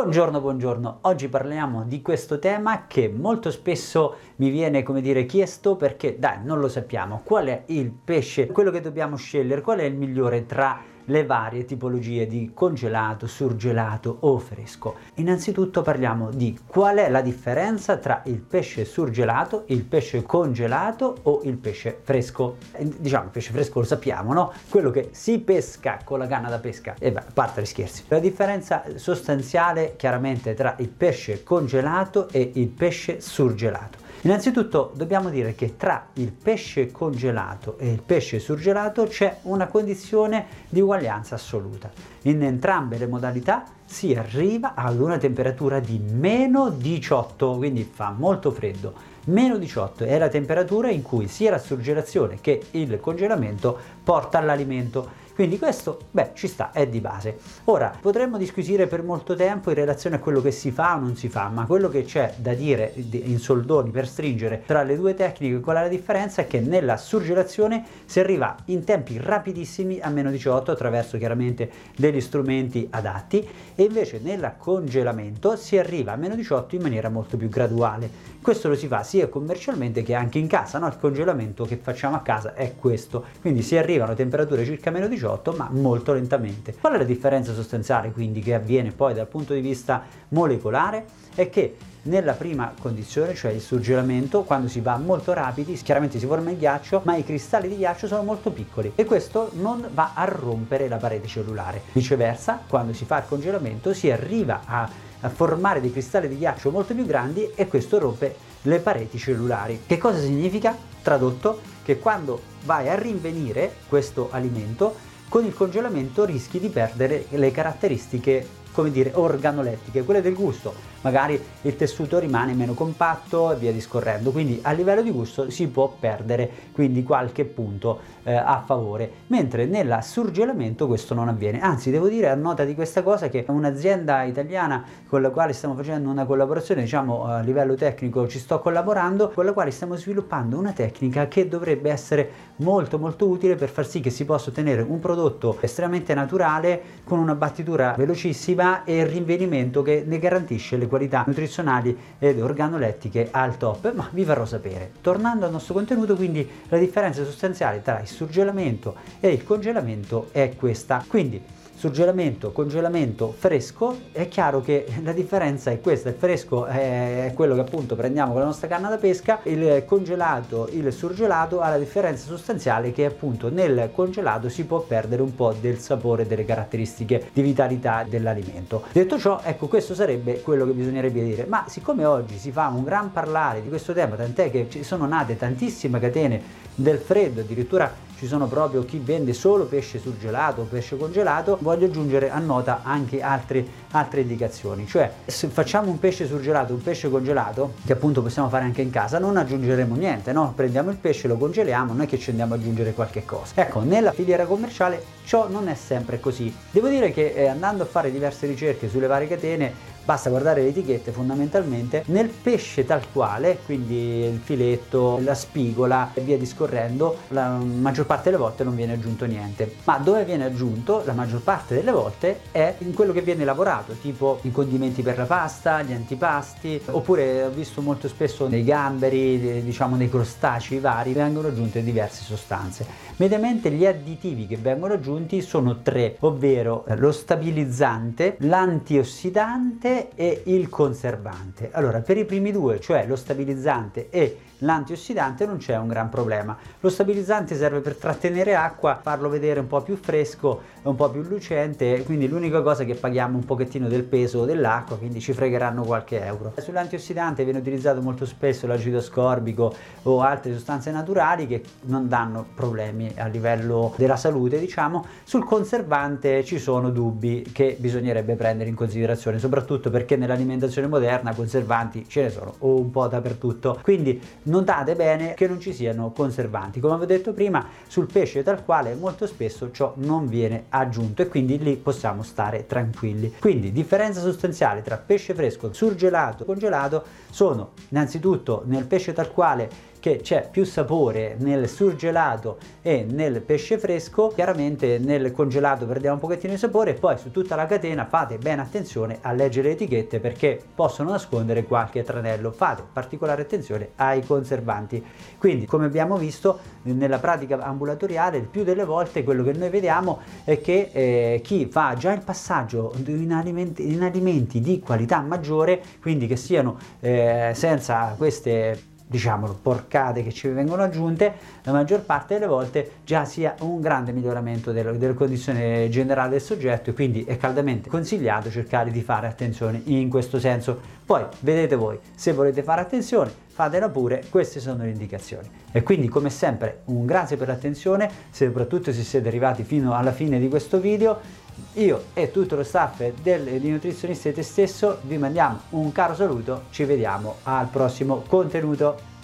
Buongiorno, 0.00 0.40
buongiorno. 0.40 0.98
Oggi 1.02 1.28
parliamo 1.28 1.82
di 1.82 2.02
questo 2.02 2.38
tema 2.38 2.86
che 2.86 3.08
molto 3.08 3.50
spesso 3.50 4.14
mi 4.36 4.48
viene, 4.48 4.84
come 4.84 5.00
dire, 5.00 5.26
chiesto 5.26 5.74
perché, 5.74 6.20
dai, 6.20 6.38
non 6.44 6.60
lo 6.60 6.68
sappiamo. 6.68 7.22
Qual 7.24 7.46
è 7.48 7.64
il 7.66 7.90
pesce, 7.90 8.46
quello 8.46 8.70
che 8.70 8.80
dobbiamo 8.80 9.16
scegliere, 9.16 9.60
qual 9.60 9.80
è 9.80 9.82
il 9.82 9.96
migliore 9.96 10.46
tra 10.46 10.80
le 11.08 11.26
varie 11.26 11.64
tipologie 11.64 12.26
di 12.26 12.52
congelato, 12.54 13.26
surgelato 13.26 14.16
o 14.20 14.38
fresco. 14.38 14.96
Innanzitutto 15.14 15.82
parliamo 15.82 16.30
di 16.30 16.58
qual 16.66 16.96
è 16.96 17.08
la 17.08 17.20
differenza 17.20 17.96
tra 17.96 18.22
il 18.26 18.40
pesce 18.40 18.84
surgelato, 18.84 19.64
il 19.66 19.84
pesce 19.84 20.22
congelato 20.22 21.16
o 21.22 21.40
il 21.44 21.56
pesce 21.56 21.98
fresco. 22.02 22.56
Diciamo 22.78 23.24
il 23.24 23.30
pesce 23.30 23.52
fresco 23.52 23.80
lo 23.80 23.86
sappiamo, 23.86 24.32
no? 24.32 24.52
Quello 24.68 24.90
che 24.90 25.10
si 25.12 25.38
pesca 25.40 25.98
con 26.04 26.18
la 26.18 26.26
canna 26.26 26.48
da 26.48 26.58
pesca. 26.58 26.94
E 26.98 27.12
beh, 27.12 27.20
a 27.20 27.32
parte 27.32 27.62
gli 27.62 27.66
scherzi. 27.66 28.04
La 28.08 28.18
differenza 28.18 28.84
sostanziale 28.94 29.94
chiaramente 29.96 30.54
tra 30.54 30.76
il 30.78 30.88
pesce 30.88 31.42
congelato 31.42 32.28
e 32.30 32.52
il 32.54 32.68
pesce 32.68 33.20
surgelato. 33.20 34.06
Innanzitutto 34.22 34.90
dobbiamo 34.96 35.30
dire 35.30 35.54
che 35.54 35.76
tra 35.76 36.08
il 36.14 36.32
pesce 36.32 36.90
congelato 36.90 37.78
e 37.78 37.92
il 37.92 38.02
pesce 38.02 38.40
surgelato 38.40 39.04
c'è 39.04 39.38
una 39.42 39.68
condizione 39.68 40.46
di 40.68 40.80
uguaglianza 40.80 41.36
assoluta. 41.36 41.88
In 42.22 42.42
entrambe 42.42 42.98
le 42.98 43.06
modalità 43.06 43.64
si 43.84 44.14
arriva 44.14 44.74
ad 44.74 44.98
una 44.98 45.18
temperatura 45.18 45.78
di 45.78 45.98
meno 45.98 46.68
18, 46.68 47.56
quindi 47.56 47.88
fa 47.90 48.12
molto 48.16 48.50
freddo. 48.50 48.92
Meno 49.26 49.56
18 49.56 50.04
è 50.04 50.18
la 50.18 50.28
temperatura 50.28 50.90
in 50.90 51.02
cui 51.02 51.28
sia 51.28 51.50
la 51.50 51.58
surgelazione 51.58 52.38
che 52.40 52.60
il 52.72 52.98
congelamento 52.98 53.78
porta 54.02 54.38
all'alimento 54.38 55.26
quindi 55.38 55.56
questo, 55.56 56.00
beh, 56.10 56.30
ci 56.34 56.48
sta, 56.48 56.72
è 56.72 56.88
di 56.88 56.98
base. 56.98 57.38
Ora, 57.66 57.96
potremmo 58.00 58.38
disquisire 58.38 58.88
per 58.88 59.04
molto 59.04 59.36
tempo 59.36 59.68
in 59.68 59.76
relazione 59.76 60.16
a 60.16 60.18
quello 60.18 60.40
che 60.40 60.50
si 60.50 60.72
fa 60.72 60.96
o 60.96 60.98
non 60.98 61.14
si 61.14 61.28
fa, 61.28 61.46
ma 61.46 61.64
quello 61.64 61.88
che 61.88 62.02
c'è 62.02 62.34
da 62.38 62.54
dire 62.54 62.92
in 62.96 63.38
soldoni 63.38 63.90
per 63.90 64.08
stringere 64.08 64.64
tra 64.66 64.82
le 64.82 64.96
due 64.96 65.14
tecniche, 65.14 65.60
qual 65.60 65.76
è 65.76 65.82
la 65.82 65.86
differenza? 65.86 66.42
È 66.42 66.48
che 66.48 66.58
nella 66.58 66.96
surgelazione 66.96 67.84
si 68.04 68.18
arriva 68.18 68.56
in 68.64 68.82
tempi 68.82 69.16
rapidissimi 69.16 70.00
a 70.00 70.08
meno 70.08 70.32
18 70.32 70.72
attraverso 70.72 71.18
chiaramente 71.18 71.70
degli 71.96 72.20
strumenti 72.20 72.88
adatti 72.90 73.48
e 73.76 73.84
invece 73.84 74.18
nel 74.20 74.54
congelamento 74.58 75.54
si 75.54 75.78
arriva 75.78 76.14
a 76.14 76.16
meno 76.16 76.34
18 76.34 76.74
in 76.74 76.82
maniera 76.82 77.10
molto 77.10 77.36
più 77.36 77.48
graduale. 77.48 78.10
Questo 78.42 78.68
lo 78.68 78.74
si 78.74 78.88
fa 78.88 79.04
sia 79.04 79.28
commercialmente 79.28 80.02
che 80.02 80.14
anche 80.14 80.38
in 80.38 80.48
casa, 80.48 80.80
no? 80.80 80.88
il 80.88 80.96
congelamento 80.98 81.64
che 81.64 81.76
facciamo 81.76 82.16
a 82.16 82.22
casa 82.22 82.54
è 82.54 82.74
questo, 82.76 83.26
quindi 83.40 83.62
si 83.62 83.76
arrivano 83.76 84.12
a 84.12 84.14
temperature 84.16 84.64
circa 84.64 84.90
meno 84.90 85.06
18 85.06 85.26
18 85.28 85.52
ma 85.52 85.68
molto 85.70 86.12
lentamente. 86.12 86.74
Qual 86.80 86.94
è 86.94 86.98
la 86.98 87.04
differenza 87.04 87.52
sostanziale 87.52 88.10
quindi 88.10 88.40
che 88.40 88.54
avviene 88.54 88.90
poi 88.90 89.12
dal 89.12 89.26
punto 89.26 89.52
di 89.52 89.60
vista 89.60 90.02
molecolare? 90.28 91.04
È 91.34 91.50
che 91.50 91.76
nella 92.02 92.32
prima 92.32 92.72
condizione, 92.80 93.34
cioè 93.34 93.50
il 93.50 93.60
surgelamento, 93.60 94.42
quando 94.42 94.68
si 94.68 94.80
va 94.80 94.96
molto 94.96 95.34
rapidi, 95.34 95.74
chiaramente 95.74 96.18
si 96.18 96.26
forma 96.26 96.50
il 96.50 96.56
ghiaccio, 96.56 97.02
ma 97.04 97.16
i 97.16 97.24
cristalli 97.24 97.68
di 97.68 97.76
ghiaccio 97.76 98.06
sono 98.06 98.22
molto 98.22 98.50
piccoli 98.50 98.92
e 98.94 99.04
questo 99.04 99.50
non 99.54 99.86
va 99.92 100.12
a 100.14 100.24
rompere 100.24 100.88
la 100.88 100.96
parete 100.96 101.26
cellulare. 101.26 101.82
Viceversa, 101.92 102.62
quando 102.66 102.94
si 102.94 103.04
fa 103.04 103.18
il 103.18 103.24
congelamento 103.28 103.92
si 103.92 104.10
arriva 104.10 104.62
a 104.64 104.88
formare 105.28 105.80
dei 105.80 105.92
cristalli 105.92 106.28
di 106.28 106.38
ghiaccio 106.38 106.70
molto 106.70 106.94
più 106.94 107.04
grandi 107.04 107.50
e 107.54 107.66
questo 107.66 107.98
rompe 107.98 108.34
le 108.62 108.78
pareti 108.78 109.18
cellulari. 109.18 109.82
Che 109.86 109.98
cosa 109.98 110.18
significa? 110.18 110.76
Tradotto, 111.02 111.60
che 111.82 111.98
quando 111.98 112.40
vai 112.64 112.88
a 112.88 112.94
rinvenire 112.94 113.76
questo 113.88 114.28
alimento 114.30 114.94
con 115.28 115.44
il 115.44 115.54
congelamento 115.54 116.24
rischi 116.24 116.58
di 116.58 116.70
perdere 116.70 117.26
le 117.30 117.50
caratteristiche 117.50 118.46
come 118.78 118.92
dire, 118.92 119.10
organolettiche, 119.12 120.04
quelle 120.04 120.22
del 120.22 120.34
gusto. 120.34 120.72
Magari 121.00 121.40
il 121.62 121.74
tessuto 121.74 122.18
rimane 122.20 122.54
meno 122.54 122.74
compatto 122.74 123.50
e 123.50 123.56
via 123.56 123.72
discorrendo, 123.72 124.30
quindi 124.30 124.60
a 124.62 124.70
livello 124.70 125.02
di 125.02 125.10
gusto 125.10 125.50
si 125.50 125.66
può 125.66 125.96
perdere 125.98 126.48
quindi 126.72 127.02
qualche 127.02 127.44
punto 127.44 127.98
eh, 128.22 128.34
a 128.34 128.62
favore, 128.64 129.10
mentre 129.28 129.66
nel 129.66 129.98
surgelamento 130.02 130.86
questo 130.86 131.14
non 131.14 131.28
avviene. 131.28 131.60
Anzi, 131.60 131.90
devo 131.90 132.08
dire 132.08 132.28
a 132.28 132.36
nota 132.36 132.64
di 132.64 132.76
questa 132.76 133.02
cosa 133.02 133.28
che 133.28 133.44
un'azienda 133.48 134.22
italiana 134.22 134.84
con 135.08 135.22
la 135.22 135.30
quale 135.30 135.52
stiamo 135.52 135.74
facendo 135.74 136.08
una 136.08 136.24
collaborazione, 136.24 136.82
diciamo 136.82 137.24
a 137.24 137.40
livello 137.40 137.74
tecnico 137.74 138.28
ci 138.28 138.38
sto 138.38 138.60
collaborando, 138.60 139.30
con 139.30 139.44
la 139.44 139.52
quale 139.52 139.72
stiamo 139.72 139.96
sviluppando 139.96 140.56
una 140.56 140.72
tecnica 140.72 141.26
che 141.26 141.48
dovrebbe 141.48 141.90
essere 141.90 142.30
molto 142.56 142.98
molto 142.98 143.26
utile 143.26 143.56
per 143.56 143.70
far 143.70 143.86
sì 143.86 144.00
che 144.00 144.10
si 144.10 144.24
possa 144.24 144.50
ottenere 144.50 144.82
un 144.82 144.98
prodotto 145.00 145.56
estremamente 145.60 146.14
naturale 146.14 146.80
con 147.04 147.18
una 147.18 147.34
battitura 147.34 147.94
velocissima 147.96 148.67
e 148.84 148.98
il 148.98 149.06
rinvenimento 149.06 149.82
che 149.82 150.04
ne 150.06 150.18
garantisce 150.18 150.76
le 150.76 150.86
qualità 150.86 151.24
nutrizionali 151.26 151.96
ed 152.18 152.40
organolettiche 152.40 153.28
al 153.30 153.56
top, 153.56 153.94
ma 153.94 154.08
vi 154.12 154.24
farò 154.24 154.44
sapere. 154.44 154.92
Tornando 155.00 155.46
al 155.46 155.52
nostro 155.52 155.74
contenuto, 155.74 156.14
quindi 156.14 156.48
la 156.68 156.78
differenza 156.78 157.24
sostanziale 157.24 157.82
tra 157.82 158.00
il 158.00 158.06
surgelamento 158.06 158.94
e 159.20 159.30
il 159.30 159.44
congelamento 159.44 160.28
è 160.32 160.54
questa. 160.56 161.04
Quindi 161.06 161.42
surgelamento, 161.78 162.50
congelamento, 162.50 163.32
fresco, 163.38 163.96
è 164.10 164.26
chiaro 164.26 164.60
che 164.60 164.84
la 165.04 165.12
differenza 165.12 165.70
è 165.70 165.80
questa, 165.80 166.08
il 166.08 166.16
fresco 166.16 166.66
è 166.66 167.30
quello 167.36 167.54
che 167.54 167.60
appunto 167.60 167.94
prendiamo 167.94 168.32
con 168.32 168.40
la 168.40 168.46
nostra 168.46 168.66
canna 168.66 168.88
da 168.88 168.96
pesca, 168.96 169.38
il 169.44 169.84
congelato, 169.86 170.68
il 170.72 170.92
surgelato 170.92 171.60
ha 171.60 171.68
la 171.68 171.78
differenza 171.78 172.26
sostanziale 172.26 172.90
che 172.90 173.04
appunto 173.04 173.48
nel 173.48 173.90
congelato 173.94 174.48
si 174.48 174.64
può 174.64 174.80
perdere 174.80 175.22
un 175.22 175.36
po' 175.36 175.54
del 175.60 175.78
sapore, 175.78 176.26
delle 176.26 176.44
caratteristiche 176.44 177.30
di 177.32 177.42
vitalità 177.42 178.04
dell'alimento. 178.08 178.82
Detto 178.90 179.16
ciò, 179.16 179.40
ecco 179.44 179.68
questo 179.68 179.94
sarebbe 179.94 180.42
quello 180.42 180.66
che 180.66 180.72
bisognerebbe 180.72 181.22
dire, 181.22 181.46
ma 181.46 181.64
siccome 181.68 182.04
oggi 182.04 182.38
si 182.38 182.50
fa 182.50 182.66
un 182.74 182.82
gran 182.82 183.12
parlare 183.12 183.62
di 183.62 183.68
questo 183.68 183.92
tema, 183.92 184.16
tant'è 184.16 184.50
che 184.50 184.66
ci 184.68 184.82
sono 184.82 185.06
nate 185.06 185.36
tantissime 185.36 186.00
catene 186.00 186.42
del 186.74 186.98
freddo, 186.98 187.42
addirittura 187.42 188.06
ci 188.18 188.26
sono 188.26 188.48
proprio 188.48 188.84
chi 188.84 188.98
vende 188.98 189.32
solo 189.32 189.66
pesce 189.66 190.00
surgelato 190.00 190.62
o 190.62 190.64
pesce 190.64 190.96
congelato, 190.96 191.56
voglio 191.60 191.86
aggiungere 191.86 192.30
a 192.30 192.38
nota 192.40 192.80
anche 192.82 193.22
altre, 193.22 193.64
altre 193.92 194.22
indicazioni, 194.22 194.88
cioè 194.88 195.10
se 195.24 195.46
facciamo 195.46 195.88
un 195.88 196.00
pesce 196.00 196.26
surgelato, 196.26 196.74
un 196.74 196.82
pesce 196.82 197.08
congelato, 197.08 197.74
che 197.86 197.92
appunto 197.92 198.20
possiamo 198.20 198.48
fare 198.48 198.64
anche 198.64 198.82
in 198.82 198.90
casa, 198.90 199.20
non 199.20 199.36
aggiungeremo 199.36 199.94
niente, 199.94 200.32
no? 200.32 200.52
Prendiamo 200.56 200.90
il 200.90 200.96
pesce, 200.96 201.28
lo 201.28 201.36
congeliamo, 201.36 201.92
non 201.92 202.02
è 202.02 202.06
che 202.06 202.18
ci 202.18 202.30
andiamo 202.30 202.54
ad 202.54 202.60
aggiungere 202.60 202.92
qualche 202.92 203.24
cosa. 203.24 203.52
Ecco, 203.54 203.80
nella 203.82 204.10
filiera 204.10 204.46
commerciale 204.46 205.00
ciò 205.24 205.48
non 205.48 205.68
è 205.68 205.74
sempre 205.74 206.18
così. 206.18 206.52
Devo 206.72 206.88
dire 206.88 207.12
che 207.12 207.32
eh, 207.36 207.46
andando 207.46 207.84
a 207.84 207.86
fare 207.86 208.10
diverse 208.10 208.48
ricerche 208.48 208.88
sulle 208.88 209.06
varie 209.06 209.28
catene 209.28 209.96
basta 210.08 210.30
guardare 210.30 210.62
le 210.62 210.68
etichette 210.68 211.12
fondamentalmente, 211.12 212.02
nel 212.06 212.28
pesce 212.30 212.86
tal 212.86 213.02
quale, 213.12 213.58
quindi 213.66 214.24
il 214.24 214.40
filetto, 214.42 215.20
la 215.22 215.34
spigola 215.34 216.12
e 216.14 216.22
via 216.22 216.38
discorrendo, 216.38 217.14
la 217.28 217.58
maggior 217.58 218.06
parte 218.06 218.30
delle 218.30 218.40
volte 218.40 218.64
non 218.64 218.74
viene 218.74 218.94
aggiunto 218.94 219.26
niente. 219.26 219.70
Ma 219.84 219.98
dove 219.98 220.24
viene 220.24 220.46
aggiunto 220.46 221.02
la 221.04 221.12
maggior 221.12 221.42
parte 221.42 221.74
delle 221.74 221.90
volte 221.90 222.40
è 222.52 222.76
in 222.78 222.94
quello 222.94 223.12
che 223.12 223.20
viene 223.20 223.44
lavorato, 223.44 223.92
tipo 224.00 224.38
i 224.44 224.50
condimenti 224.50 225.02
per 225.02 225.18
la 225.18 225.26
pasta, 225.26 225.82
gli 225.82 225.92
antipasti, 225.92 226.80
oppure 226.86 227.42
ho 227.42 227.50
visto 227.50 227.82
molto 227.82 228.08
spesso 228.08 228.48
nei 228.48 228.64
gamberi, 228.64 229.62
diciamo 229.62 229.94
nei 229.94 230.08
crostacei 230.08 230.78
vari, 230.78 231.12
vengono 231.12 231.48
aggiunte 231.48 231.84
diverse 231.84 232.24
sostanze. 232.24 232.86
Mediamente 233.16 233.70
gli 233.70 233.84
additivi 233.84 234.46
che 234.46 234.56
vengono 234.56 234.94
aggiunti 234.94 235.42
sono 235.42 235.82
tre, 235.82 236.16
ovvero 236.20 236.86
lo 236.96 237.12
stabilizzante, 237.12 238.36
l'antiossidante 238.38 239.96
e 240.14 240.42
il 240.46 240.68
conservante. 240.68 241.70
Allora, 241.72 242.00
per 242.00 242.16
i 242.16 242.24
primi 242.24 242.52
due, 242.52 242.80
cioè 242.80 243.06
lo 243.06 243.16
stabilizzante 243.16 244.08
e 244.10 244.38
l'antiossidante 244.58 245.46
non 245.46 245.58
c'è 245.58 245.76
un 245.76 245.88
gran 245.88 246.08
problema. 246.08 246.56
Lo 246.80 246.88
stabilizzante 246.88 247.54
serve 247.54 247.80
per 247.80 247.96
trattenere 247.96 248.54
acqua, 248.54 248.98
farlo 249.00 249.28
vedere 249.28 249.60
un 249.60 249.66
po' 249.66 249.80
più 249.82 249.96
fresco, 249.96 250.62
un 250.82 250.94
po' 250.94 251.10
più 251.10 251.22
lucente, 251.22 252.02
quindi 252.04 252.28
l'unica 252.28 252.62
cosa 252.62 252.82
è 252.82 252.86
che 252.86 252.94
paghiamo 252.94 253.36
un 253.36 253.44
pochettino 253.44 253.88
del 253.88 254.04
peso 254.04 254.44
dell'acqua, 254.44 254.96
quindi 254.96 255.20
ci 255.20 255.32
fregheranno 255.32 255.82
qualche 255.82 256.24
euro. 256.24 256.52
Sull'antiossidante 256.56 257.44
viene 257.44 257.58
utilizzato 257.58 258.00
molto 258.00 258.24
spesso 258.26 258.66
l'acido 258.66 258.98
ascorbico 258.98 259.74
o 260.04 260.20
altre 260.22 260.52
sostanze 260.52 260.90
naturali 260.90 261.46
che 261.46 261.62
non 261.82 262.08
danno 262.08 262.46
problemi 262.54 263.12
a 263.16 263.26
livello 263.26 263.94
della 263.96 264.16
salute, 264.16 264.58
diciamo. 264.58 265.04
Sul 265.24 265.44
conservante 265.44 266.44
ci 266.44 266.58
sono 266.58 266.90
dubbi 266.90 267.46
che 267.52 267.76
bisognerebbe 267.78 268.34
prendere 268.34 268.68
in 268.68 268.74
considerazione, 268.74 269.38
soprattutto 269.38 269.90
perché 269.90 270.16
nell'alimentazione 270.16 270.88
moderna 270.88 271.34
conservanti 271.34 272.06
ce 272.08 272.22
ne 272.22 272.30
sono 272.30 272.54
un 272.60 272.90
po' 272.90 273.06
dappertutto. 273.06 273.78
Quindi 273.82 274.20
notate 274.48 274.94
bene 274.94 275.34
che 275.34 275.46
non 275.46 275.60
ci 275.60 275.72
siano 275.72 276.10
conservanti. 276.10 276.80
Come 276.80 276.94
avevo 276.94 277.12
detto 277.12 277.32
prima, 277.32 277.64
sul 277.86 278.10
pesce 278.10 278.42
tal 278.42 278.64
quale 278.64 278.94
molto 278.94 279.26
spesso 279.26 279.70
ciò 279.70 279.92
non 279.96 280.26
viene 280.26 280.64
aggiunto 280.70 281.22
e 281.22 281.28
quindi 281.28 281.58
lì 281.58 281.76
possiamo 281.76 282.22
stare 282.22 282.66
tranquilli. 282.66 283.34
Quindi 283.38 283.72
differenza 283.72 284.20
sostanziale 284.20 284.82
tra 284.82 284.96
pesce 284.96 285.34
fresco, 285.34 285.72
surgelato 285.72 286.44
congelato 286.44 287.04
sono 287.30 287.70
innanzitutto 287.88 288.62
nel 288.66 288.84
pesce 288.84 289.12
tal 289.12 289.30
quale 289.30 289.87
che 290.00 290.20
c'è 290.22 290.48
più 290.50 290.64
sapore 290.64 291.36
nel 291.38 291.68
surgelato 291.68 292.58
e 292.82 293.06
nel 293.08 293.40
pesce 293.40 293.78
fresco, 293.78 294.28
chiaramente 294.28 294.98
nel 294.98 295.32
congelato 295.32 295.86
perdiamo 295.86 296.14
un 296.14 296.20
pochettino 296.20 296.52
di 296.52 296.58
sapore 296.58 296.90
e 296.90 296.94
poi 296.94 297.18
su 297.18 297.30
tutta 297.30 297.56
la 297.56 297.66
catena 297.66 298.06
fate 298.06 298.38
bene 298.38 298.62
attenzione 298.62 299.18
a 299.22 299.32
leggere 299.32 299.68
le 299.68 299.74
etichette 299.74 300.20
perché 300.20 300.60
possono 300.74 301.10
nascondere 301.10 301.64
qualche 301.64 302.02
tranello, 302.02 302.50
fate 302.50 302.82
particolare 302.92 303.42
attenzione 303.42 303.90
ai 303.96 304.24
conservanti. 304.24 305.04
Quindi 305.38 305.66
come 305.66 305.86
abbiamo 305.86 306.16
visto 306.16 306.58
nella 306.82 307.18
pratica 307.18 307.58
ambulatoriale 307.60 308.38
il 308.38 308.46
più 308.46 308.64
delle 308.64 308.84
volte 308.84 309.24
quello 309.24 309.42
che 309.42 309.52
noi 309.52 309.70
vediamo 309.70 310.20
è 310.44 310.60
che 310.60 310.90
eh, 310.92 311.40
chi 311.42 311.66
fa 311.66 311.94
già 311.96 312.12
il 312.12 312.22
passaggio 312.22 312.94
in 313.06 313.32
alimenti, 313.32 313.92
in 313.92 314.02
alimenti 314.02 314.60
di 314.60 314.80
qualità 314.80 315.20
maggiore, 315.20 315.82
quindi 316.00 316.26
che 316.26 316.36
siano 316.36 316.78
eh, 317.00 317.52
senza 317.54 318.14
queste 318.16 318.96
diciamolo, 319.08 319.58
porcate 319.60 320.22
che 320.22 320.32
ci 320.32 320.48
vengono 320.48 320.82
aggiunte, 320.82 321.32
la 321.62 321.72
maggior 321.72 322.00
parte 322.02 322.34
delle 322.34 322.46
volte 322.46 322.90
già 323.04 323.24
sia 323.24 323.54
un 323.60 323.80
grande 323.80 324.12
miglioramento 324.12 324.70
della, 324.70 324.92
della 324.92 325.14
condizione 325.14 325.88
generale 325.88 326.30
del 326.30 326.40
soggetto 326.40 326.90
e 326.90 326.92
quindi 326.92 327.24
è 327.24 327.36
caldamente 327.36 327.88
consigliato 327.88 328.50
cercare 328.50 328.90
di 328.90 329.00
fare 329.02 329.26
attenzione 329.26 329.80
in 329.84 330.08
questo 330.10 330.38
senso. 330.38 330.96
Poi 331.04 331.24
vedete 331.40 331.74
voi, 331.74 331.98
se 332.14 332.32
volete 332.32 332.62
fare 332.62 332.82
attenzione, 332.82 333.30
fatela 333.48 333.88
pure, 333.88 334.24
queste 334.28 334.60
sono 334.60 334.84
le 334.84 334.90
indicazioni. 334.90 335.48
E 335.72 335.82
quindi 335.82 336.08
come 336.08 336.28
sempre 336.28 336.82
un 336.86 337.06
grazie 337.06 337.36
per 337.36 337.48
l'attenzione, 337.48 338.10
soprattutto 338.30 338.92
se 338.92 339.02
siete 339.02 339.28
arrivati 339.28 339.62
fino 339.62 339.94
alla 339.94 340.12
fine 340.12 340.38
di 340.38 340.48
questo 340.48 340.78
video 340.78 341.46
io 341.74 342.06
e 342.14 342.30
tutto 342.30 342.56
lo 342.56 342.62
staff 342.62 343.02
del, 343.22 343.60
di 343.60 343.70
Nutrizionisti 343.70 344.28
e 344.28 344.32
te 344.32 344.42
stesso 344.42 344.98
vi 345.02 345.18
mandiamo 345.18 345.60
un 345.70 345.92
caro 345.92 346.14
saluto, 346.14 346.64
ci 346.70 346.84
vediamo 346.84 347.36
al 347.44 347.68
prossimo 347.68 348.22
contenuto. 348.26 349.16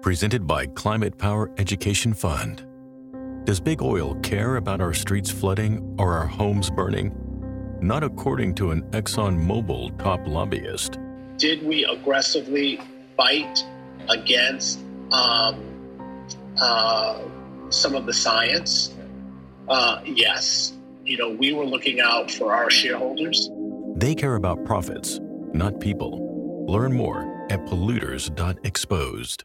Presented 0.00 0.46
by 0.46 0.66
Climate 0.74 1.16
Power 1.16 1.50
Education 1.56 2.12
Fund. 2.12 2.66
Does 3.44 3.60
Big 3.60 3.80
Oil 3.80 4.14
care 4.22 4.56
about 4.56 4.80
our 4.80 4.92
streets 4.92 5.30
flooding 5.30 5.80
or 5.98 6.12
our 6.12 6.26
homes 6.26 6.70
burning? 6.70 7.12
Not 7.80 8.02
according 8.04 8.54
to 8.56 8.70
an 8.70 8.82
ExxonMobil 8.90 9.98
top 9.98 10.26
lobbyist. 10.26 10.98
Did 11.38 11.64
we 11.64 11.84
aggressively 11.84 12.80
fight 13.16 13.64
against 14.08 14.80
um, 15.10 15.62
uh, 16.60 17.20
some 17.70 17.94
of 17.94 18.06
the 18.06 18.12
science, 18.12 18.94
uh, 19.68 20.00
yes. 20.04 20.72
You 21.04 21.18
know, 21.18 21.30
we 21.30 21.52
were 21.52 21.64
looking 21.64 22.00
out 22.00 22.30
for 22.30 22.54
our 22.54 22.70
shareholders. 22.70 23.50
They 23.96 24.14
care 24.14 24.36
about 24.36 24.64
profits, 24.64 25.18
not 25.52 25.80
people. 25.80 26.66
Learn 26.66 26.92
more 26.92 27.46
at 27.50 27.64
polluters.exposed. 27.66 29.44